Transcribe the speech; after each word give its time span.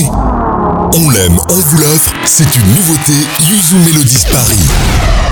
On 0.00 1.10
l'aime, 1.10 1.38
on 1.50 1.54
vous 1.54 1.78
l'offre, 1.78 2.14
c'est 2.24 2.56
une 2.56 2.74
nouveauté 2.76 3.12
Yuzu 3.40 3.74
Melodies 3.76 4.24
Paris. 4.30 5.31